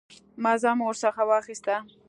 مزه 0.43 0.69
مو 0.77 0.83
ورڅخه 0.87 1.23
واخیسته. 1.29 1.75